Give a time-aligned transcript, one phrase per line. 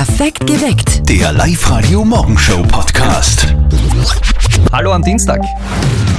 [0.00, 1.06] Perfekt geweckt.
[1.10, 3.54] Der Live-Radio Morgenshow Podcast.
[4.72, 5.42] Hallo am Dienstag.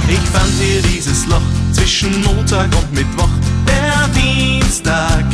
[0.06, 1.40] Ich fand hier dieses Loch
[1.72, 3.28] zwischen Montag und Mittwoch.
[3.66, 5.24] Der Dienstag.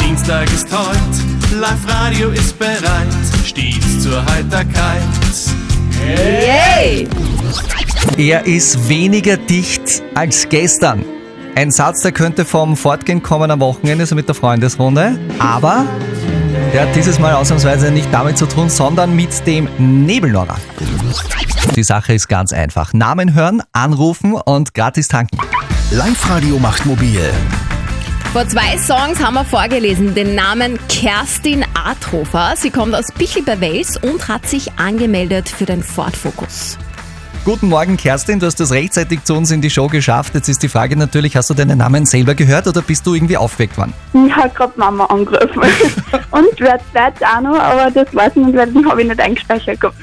[0.00, 1.58] Dienstag ist heute.
[1.58, 3.08] Live-Radio ist bereit.
[3.44, 5.02] Stets zur Heiterkeit.
[8.16, 11.04] Er ist weniger dicht als gestern.
[11.56, 15.18] Ein Satz, der könnte vom Fortgehen kommen am Wochenende, so mit der Freundesrunde.
[15.40, 15.84] Aber
[16.76, 20.58] der hat dieses Mal ausnahmsweise nicht damit zu tun, sondern mit dem Nebelnorrer.
[21.74, 22.92] Die Sache ist ganz einfach.
[22.92, 25.38] Namen hören, anrufen und gratis tanken.
[25.90, 27.32] Live-Radio macht mobil.
[28.34, 32.52] Vor zwei Songs haben wir vorgelesen den Namen Kerstin Arthofer.
[32.56, 36.76] Sie kommt aus Bichl bei Wels und hat sich angemeldet für den Ford Focus.
[37.46, 38.40] Guten Morgen, Kerstin.
[38.40, 40.34] Du hast es rechtzeitig zu uns in die Show geschafft.
[40.34, 43.36] Jetzt ist die Frage natürlich, hast du deinen Namen selber gehört oder bist du irgendwie
[43.36, 43.94] aufgeweckt worden?
[44.14, 45.60] Ich habe gerade Mama angerufen.
[46.32, 49.20] Und wer zweit auch noch, aber das weiß ich nicht, weil den habe ich nicht
[49.20, 49.96] eingespeichert gehabt.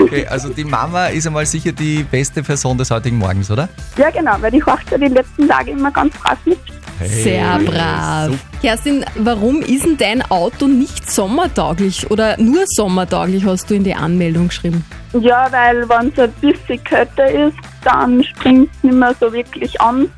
[0.00, 3.68] Okay, also die Mama ist einmal sicher die beste Person des heutigen Morgens, oder?
[3.98, 6.58] Ja, genau, weil ich horche ja die letzten Tage immer ganz brav mit.
[7.04, 8.32] Sehr brav.
[8.62, 13.94] Kerstin, warum ist denn dein Auto nicht sommertauglich oder nur sommertauglich, hast du in die
[13.94, 14.84] Anmeldung geschrieben?
[15.20, 19.80] Ja, weil wenn es ein bisschen kälter ist, dann springt es nicht mehr so wirklich
[19.80, 20.10] an.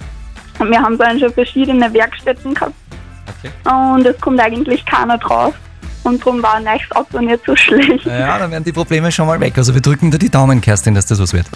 [0.58, 2.72] Und wir haben dann schon verschiedene Werkstätten gehabt
[3.40, 3.50] Okay.
[3.94, 5.54] und es kommt eigentlich keiner drauf.
[6.04, 8.06] Und darum war ein neues Auto nicht so schlecht.
[8.06, 9.58] Ja, dann werden die Probleme schon mal weg.
[9.58, 11.46] Also wir drücken dir die Daumen, Kerstin, dass das was wird.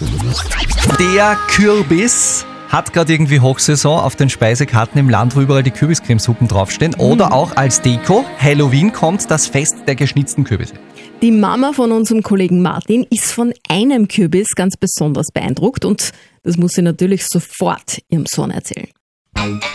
[0.99, 6.47] Der Kürbis hat gerade irgendwie Hochsaison auf den Speisekarten im Land, wo überall die Kürbiscremesuppen
[6.47, 6.95] draufstehen.
[6.95, 8.25] Oder auch als Deko.
[8.39, 10.73] Halloween kommt das Fest der geschnitzten Kürbisse.
[11.21, 16.57] Die Mama von unserem Kollegen Martin ist von einem Kürbis ganz besonders beeindruckt und das
[16.57, 18.89] muss sie natürlich sofort ihrem Sohn erzählen.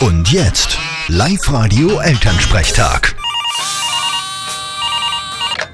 [0.01, 3.15] Und jetzt Live-Radio Elternsprechtag.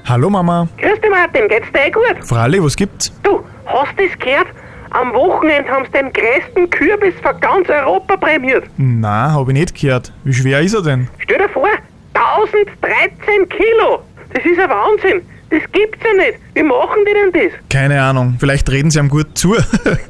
[0.04, 0.68] Hallo Mama.
[0.78, 2.24] Grüß dich Martin, geht's dir eh gut?
[2.24, 3.12] Fralli, was gibt's?
[3.24, 4.46] Du, hast das gehört?
[4.90, 8.64] Am Wochenende haben sie den größten Kürbis von ganz Europa prämiert.
[8.76, 10.12] Na, hab ich nicht gehört.
[10.24, 11.08] Wie schwer ist er denn?
[11.18, 11.68] Stell dir vor,
[12.14, 14.02] 1013 Kilo.
[14.32, 15.22] Das ist ein Wahnsinn.
[15.50, 16.38] Das gibt's ja nicht.
[16.54, 17.58] Wie machen die denn das?
[17.70, 18.36] Keine Ahnung.
[18.38, 19.56] Vielleicht reden sie ihm gut zu.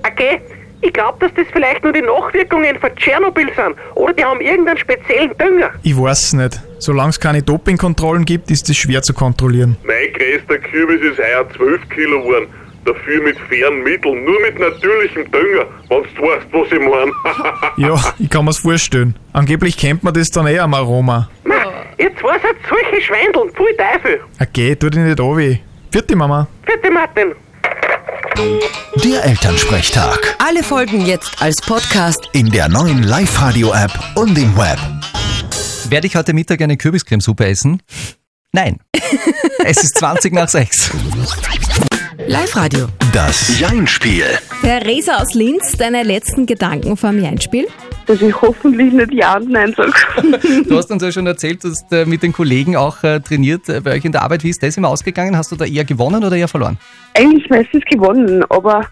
[0.07, 0.41] Okay,
[0.81, 3.77] ich glaube, dass das vielleicht nur die Nachwirkungen von Tschernobyl sind.
[3.97, 5.71] Oder die haben irgendeinen speziellen Dünger.
[5.83, 6.59] ich weiß nicht.
[6.79, 9.77] Solange es keine Dopingkontrollen gibt, ist es schwer zu kontrollieren.
[9.85, 12.47] Mein größter Kürbis ist heuer 12 Kilo geworden.
[12.87, 17.13] Dafür mit fairen Mitteln, nur mit natürlichem Dünger, wenn du weißt, was ich meine.
[17.77, 19.17] Ja, ich kann mir's vorstellen.
[19.33, 21.29] Angeblich kennt man das dann eh am Aroma.
[21.45, 21.55] Na,
[21.99, 24.21] ihr zwei seid solche Schweindeln, pfui Teufel.
[24.41, 25.59] Okay, tu dich nicht an weh.
[25.91, 26.47] Vierte Mama.
[26.65, 27.35] Bitte Martin.
[29.03, 30.37] Der Elternsprechtag.
[30.39, 32.29] Alle Folgen jetzt als Podcast.
[32.33, 34.79] In der neuen Live-Radio-App und im Web.
[35.89, 37.83] Werde ich heute Mittag eine Kürbiscremesuppe essen?
[38.53, 38.79] Nein.
[39.65, 40.93] es ist 20 nach 6.
[42.29, 42.87] Live-Radio.
[43.13, 44.25] Das Jein-Spiel.
[44.61, 47.69] Theresa aus Linz, deine letzten Gedanken vor dem Jeinspiel?
[48.07, 49.93] Dass ich hoffentlich nicht Ja und Nein sage.
[50.69, 53.69] Du hast uns ja schon erzählt, du hast äh, mit den Kollegen auch äh, trainiert
[53.69, 54.43] äh, bei euch in der Arbeit.
[54.43, 55.37] Wie ist das immer ausgegangen?
[55.37, 56.79] Hast du da eher gewonnen oder eher verloren?
[57.15, 58.89] Eigentlich meistens gewonnen, aber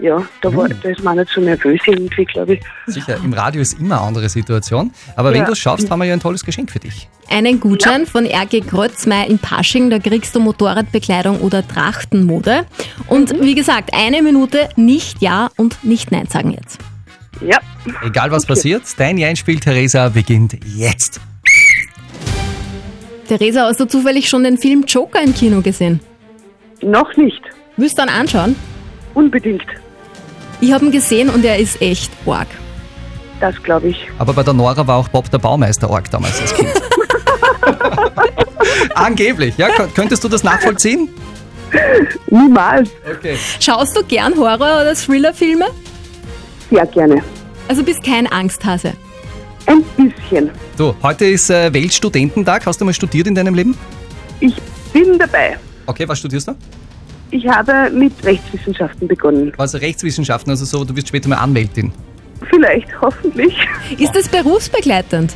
[0.00, 2.60] ja, da, war, da ist man nicht so nervös irgendwie, glaube ich.
[2.86, 4.92] Sicher, im Radio ist immer eine andere Situation.
[5.16, 5.46] Aber wenn Ja.
[5.46, 7.08] du es schaffst, haben wir ja ein tolles Geschenk für dich.
[7.30, 12.64] Einen Gutschein von RG Kreuzmeier in Pasching, da kriegst du Motorradbekleidung oder Trachtenmode.
[13.06, 16.78] Und wie gesagt, eine Minute nicht Ja und nicht Nein sagen jetzt.
[17.40, 17.58] Ja,
[18.04, 21.20] Egal was passiert, dein Jeinspiel, Theresa, beginnt jetzt.
[23.28, 26.00] Theresa, hast du zufällig schon den Film Joker im Kino gesehen?
[26.82, 27.40] noch nicht.
[27.76, 28.54] Willst du dann anschauen?
[29.18, 29.64] Unbedingt.
[30.60, 32.46] Ich habe ihn gesehen und er ist echt arg.
[33.40, 34.06] Das glaube ich.
[34.16, 36.68] Aber bei der Nora war auch Bob der Baumeister arg damals als Kind.
[38.94, 39.70] Angeblich, ja?
[39.70, 41.08] Kön- Könntest du das nachvollziehen?
[42.30, 42.90] Niemals.
[43.12, 43.36] Okay.
[43.58, 45.66] Schaust du gern Horror- oder Thriller-Filme?
[46.70, 47.20] Sehr gerne.
[47.66, 48.92] Also bist kein Angsthase.
[49.66, 50.50] Ein bisschen.
[50.76, 52.64] Du, heute ist äh, Weltstudententag.
[52.66, 53.76] Hast du mal studiert in deinem Leben?
[54.38, 54.54] Ich
[54.92, 55.58] bin dabei.
[55.86, 56.54] Okay, was studierst du?
[57.30, 59.52] Ich habe mit Rechtswissenschaften begonnen.
[59.56, 61.92] Was Rechtswissenschaften, also so, du wirst später mal Anwältin.
[62.48, 63.56] Vielleicht, hoffentlich.
[63.98, 65.34] Ist das berufsbegleitend?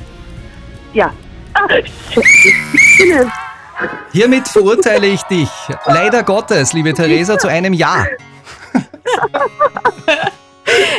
[0.95, 1.13] Ja.
[1.55, 3.31] Ah, Scheiße.
[4.13, 5.51] Hiermit verurteile ich dich,
[5.87, 8.07] leider Gottes, liebe Theresa, zu einem Ja.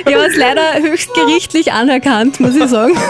[0.09, 2.93] Ja, ist leider höchstgerichtlich anerkannt, muss ich sagen.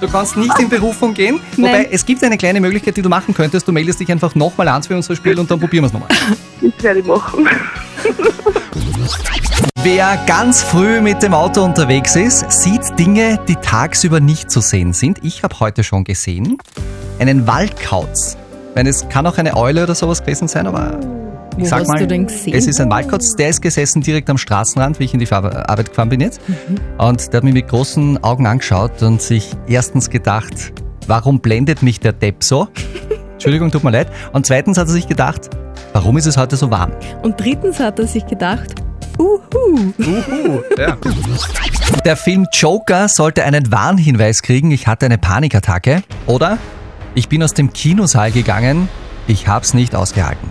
[0.00, 1.38] Du kannst nicht in Berufung gehen.
[1.56, 1.86] Wobei, Nein.
[1.92, 3.68] es gibt eine kleine Möglichkeit, die du machen könntest.
[3.68, 6.08] Du meldest dich einfach nochmal an für unser Spiel und dann probieren wir es nochmal.
[6.60, 7.48] Das werde ich machen.
[9.84, 14.92] Wer ganz früh mit dem Auto unterwegs ist, sieht Dinge, die tagsüber nicht zu sehen
[14.92, 15.18] sind.
[15.22, 16.58] Ich habe heute schon gesehen
[17.20, 18.36] einen Waldkauz.
[18.70, 20.98] Ich meine, es kann auch eine Eule oder sowas gewesen sein, aber
[21.56, 22.54] ich Wo sag hast mal, du den gesehen?
[22.54, 25.68] es ist ein Waldkotz, der ist gesessen direkt am Straßenrand, wie ich in die Fahr-
[25.68, 26.40] Arbeit gefahren bin jetzt.
[26.48, 26.54] Mhm.
[26.98, 30.72] Und der hat mich mit großen Augen angeschaut und sich erstens gedacht,
[31.06, 32.68] warum blendet mich der Depp so?
[33.34, 34.08] Entschuldigung, tut mir leid.
[34.32, 35.50] Und zweitens hat er sich gedacht,
[35.92, 36.92] warum ist es heute so warm?
[37.22, 38.74] Und drittens hat er sich gedacht,
[39.18, 39.92] uhu.
[42.04, 46.02] Der Film Joker sollte einen Warnhinweis kriegen, ich hatte eine Panikattacke.
[46.26, 46.58] Oder
[47.14, 48.88] ich bin aus dem Kinosaal gegangen,
[49.26, 50.50] ich hab's nicht ausgehalten.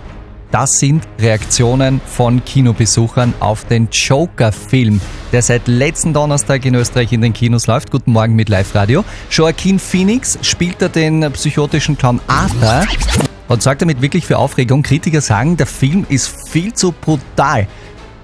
[0.52, 5.00] Das sind Reaktionen von Kinobesuchern auf den Joker-Film,
[5.32, 7.90] der seit letzten Donnerstag in Österreich in den Kinos läuft.
[7.90, 9.02] Guten Morgen mit Live-Radio.
[9.30, 12.84] Joaquin Phoenix spielt da den psychotischen Clown Arthur
[13.48, 14.82] und sorgt damit wirklich für Aufregung.
[14.82, 17.66] Kritiker sagen, der Film ist viel zu brutal.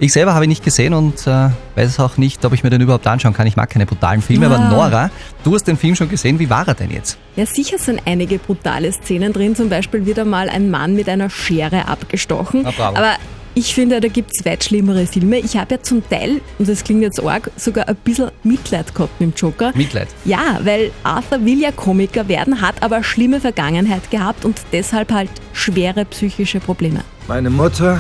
[0.01, 2.81] Ich selber habe ihn nicht gesehen und äh, weiß auch nicht, ob ich mir den
[2.81, 3.49] überhaupt anschauen kann.
[3.49, 4.71] Ich mag keine brutalen Filme, aber Ah.
[4.71, 5.11] Nora,
[5.43, 6.39] du hast den Film schon gesehen.
[6.39, 7.19] Wie war er denn jetzt?
[7.35, 9.57] Ja, sicher sind einige brutale Szenen drin.
[9.57, 12.61] Zum Beispiel wird einmal ein Mann mit einer Schere abgestochen.
[12.63, 12.97] Na, bravo.
[12.97, 13.15] Aber
[13.57, 15.39] ich finde, da gibt es weit schlimmere Filme.
[15.39, 19.21] Ich habe ja zum Teil, und das klingt jetzt arg, sogar ein bisschen Mitleid gehabt
[19.21, 19.73] mit dem Joker.
[19.75, 20.07] Mitleid.
[20.25, 25.11] Ja, weil Arthur will ja Komiker werden, hat aber eine schlimme Vergangenheit gehabt und deshalb
[25.11, 27.01] halt schwere psychische Probleme.
[27.27, 27.99] Meine Mutter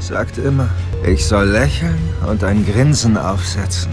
[0.00, 0.68] sagt immer,
[1.06, 1.96] ich soll lächeln
[2.28, 3.92] und ein Grinsen aufsetzen.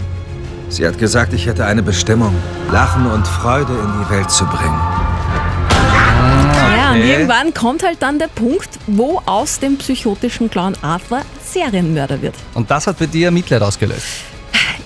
[0.68, 2.34] Sie hat gesagt, ich hätte eine Bestimmung,
[2.72, 4.80] Lachen und Freude in die Welt zu bringen.
[6.76, 12.20] Ja, und irgendwann kommt halt dann der Punkt, wo aus dem psychotischen Clown Arthur Serienmörder
[12.20, 12.34] wird.
[12.54, 14.06] Und das hat bei dir Mitleid ausgelöst.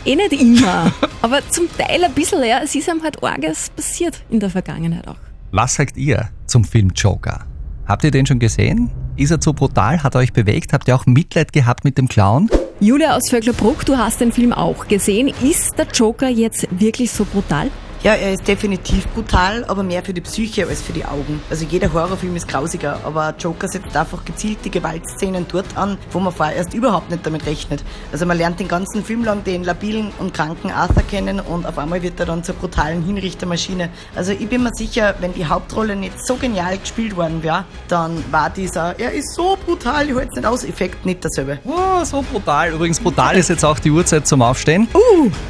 [0.04, 0.92] Eh nicht immer,
[1.22, 2.60] aber zum Teil ein bisschen, ja.
[2.62, 5.16] Es ist einem halt arges passiert in der Vergangenheit auch.
[5.50, 7.46] Was sagt ihr zum Film Joker?
[7.86, 8.90] Habt ihr den schon gesehen?
[9.18, 10.04] Ist er zu brutal?
[10.04, 10.72] Hat er euch bewegt?
[10.72, 12.48] Habt ihr auch Mitleid gehabt mit dem Clown?
[12.78, 15.34] Julia aus Vöcklerbruck, du hast den Film auch gesehen.
[15.42, 17.68] Ist der Joker jetzt wirklich so brutal?
[18.04, 21.42] Ja, er ist definitiv brutal, aber mehr für die Psyche als für die Augen.
[21.50, 26.20] Also jeder Horrorfilm ist grausiger, aber Joker setzt einfach gezielt die Gewaltszenen dort an, wo
[26.20, 27.82] man vorher erst überhaupt nicht damit rechnet.
[28.12, 31.76] Also man lernt den ganzen Film lang den labilen und kranken Arthur kennen und auf
[31.76, 33.90] einmal wird er dann zur brutalen Hinrichtermaschine.
[34.14, 38.22] Also ich bin mir sicher, wenn die Hauptrolle nicht so genial gespielt worden wäre, dann
[38.30, 41.58] war dieser, er ist so brutal, ich halte es nicht aus, Effekt nicht dasselbe.
[41.64, 42.70] Oh, so brutal.
[42.70, 44.86] Übrigens, brutal ist jetzt auch die Uhrzeit zum Aufstehen.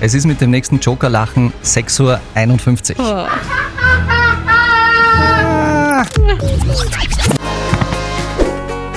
[0.00, 2.20] Es ist mit dem nächsten Joker-Lachen 6.51 Uhr.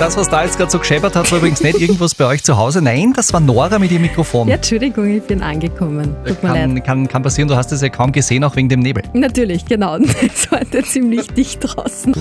[0.02, 2.56] Das, was da jetzt gerade so gescheppert hat, war übrigens nicht irgendwas bei euch zu
[2.56, 2.82] Hause.
[2.82, 4.48] Nein, das war Nora mit ihrem Mikrofon.
[4.48, 6.16] Ja, Entschuldigung, ich bin angekommen.
[6.26, 6.84] Tut mir leid.
[6.84, 9.04] kann, kann, passieren, du hast es ja kaum gesehen, auch wegen dem Nebel.
[9.12, 9.98] Natürlich, genau.
[9.98, 12.14] Es war heute ziemlich dicht draußen.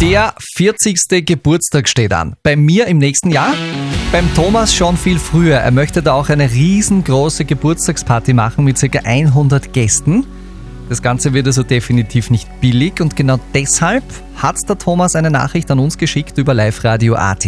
[0.00, 1.26] Der 40.
[1.26, 2.36] Geburtstag steht an.
[2.44, 3.52] Bei mir im nächsten Jahr.
[4.12, 5.56] Beim Thomas schon viel früher.
[5.56, 9.00] Er möchte da auch eine riesengroße Geburtstagsparty machen mit ca.
[9.04, 10.24] 100 Gästen.
[10.88, 14.04] Das Ganze wird also definitiv nicht billig und genau deshalb
[14.36, 17.46] hat der Thomas eine Nachricht an uns geschickt über Live Radio AT.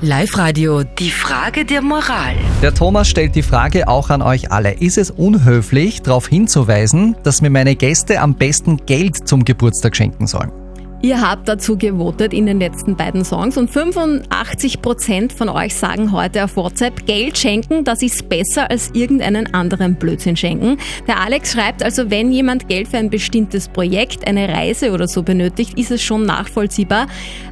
[0.00, 2.36] Live-Radio, die Frage der Moral.
[2.62, 4.72] Der Thomas stellt die Frage auch an euch alle.
[4.72, 10.26] Ist es unhöflich, darauf hinzuweisen, dass mir meine Gäste am besten Geld zum Geburtstag schenken
[10.26, 10.52] sollen?
[11.00, 16.42] Ihr habt dazu gewotet in den letzten beiden Songs und 85% von euch sagen heute
[16.42, 20.76] auf WhatsApp, Geld schenken, das ist besser als irgendeinen anderen Blödsinn schenken.
[21.06, 25.22] Der Alex schreibt also, wenn jemand Geld für ein bestimmtes Projekt, eine Reise oder so
[25.22, 27.06] benötigt, ist es schon nachvollziehbar.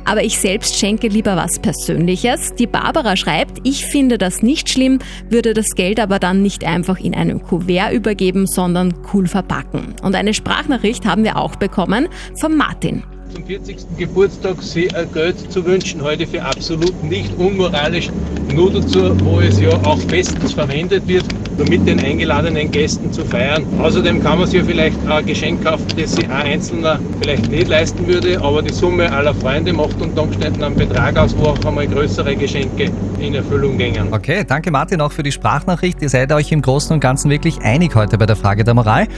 [0.04, 2.52] Aber ich selbst schenke lieber was Persönliches.
[2.56, 4.98] Die Barbara schreibt, ich finde das nicht schlimm,
[5.30, 9.94] würde das Geld aber dann nicht einfach in einem Kuvert übergeben, sondern cool verpacken.
[10.02, 12.08] Und eine Sprachnachricht haben wir auch bekommen
[12.40, 13.04] von Martin.
[13.32, 13.76] Zum 40.
[13.96, 18.10] Geburtstag sich ein Geld zu wünschen, ich für absolut nicht unmoralisch.
[18.54, 21.24] Nur dazu, wo es ja auch bestens verwendet wird,
[21.58, 23.64] um mit den eingeladenen Gästen zu feiern.
[23.80, 27.68] Außerdem kann man sich ja vielleicht ein Geschenk kaufen, das sich ein Einzelner vielleicht nicht
[27.68, 31.64] leisten würde, aber die Summe aller Freunde macht unter Umständen einen Betrag aus, wo auch
[31.64, 34.12] einmal größere Geschenke in Erfüllung gingen.
[34.12, 36.00] Okay, danke Martin auch für die Sprachnachricht.
[36.00, 39.08] Ihr seid euch im Großen und Ganzen wirklich einig heute bei der Frage der Moral.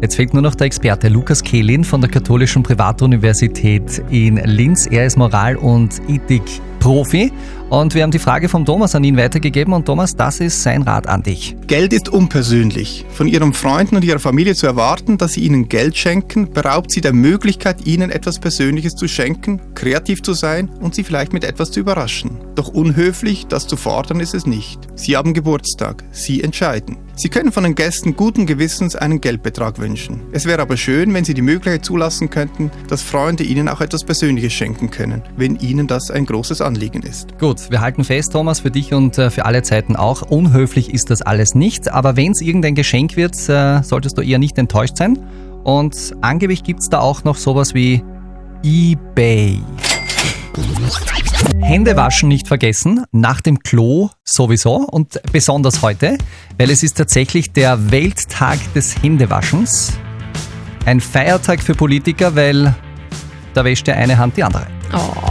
[0.00, 4.86] Jetzt fehlt nur noch der Experte Lukas Kehlin von der Katholischen Privatuniversität in Linz.
[4.86, 6.00] Er ist Moral- und
[6.80, 7.32] Ethik-Profi.
[7.68, 9.72] Und wir haben die Frage vom Thomas an ihn weitergegeben.
[9.72, 11.54] Und Thomas, das ist sein Rat an dich.
[11.68, 13.06] Geld ist unpersönlich.
[13.10, 17.00] Von Ihren Freunden und Ihrer Familie zu erwarten, dass sie Ihnen Geld schenken, beraubt Sie
[17.00, 21.70] der Möglichkeit, Ihnen etwas Persönliches zu schenken, kreativ zu sein und Sie vielleicht mit etwas
[21.70, 22.38] zu überraschen.
[22.56, 24.80] Doch unhöflich, das zu fordern, ist es nicht.
[24.96, 26.02] Sie haben Geburtstag.
[26.10, 26.96] Sie entscheiden.
[27.14, 30.22] Sie können von den Gästen guten Gewissens einen Geldbetrag wünschen.
[30.32, 34.04] Es wäre aber schön, wenn Sie die Möglichkeit zulassen könnten, dass Freunde Ihnen auch etwas
[34.04, 37.36] Persönliches schenken können, wenn Ihnen das ein großes Anliegen Anliegen ist.
[37.40, 40.22] Gut, wir halten fest, Thomas, für dich und äh, für alle Zeiten auch.
[40.22, 44.38] Unhöflich ist das alles nicht, aber wenn es irgendein Geschenk wird, äh, solltest du eher
[44.38, 45.18] nicht enttäuscht sein.
[45.64, 48.04] Und angeblich gibt es da auch noch sowas wie
[48.62, 49.60] eBay.
[51.60, 56.18] Hände waschen nicht vergessen, nach dem Klo sowieso und besonders heute,
[56.56, 59.98] weil es ist tatsächlich der Welttag des Händewaschens.
[60.86, 62.74] Ein Feiertag für Politiker, weil
[63.54, 64.66] da wäscht ja eine Hand die andere.
[64.92, 65.30] Oh.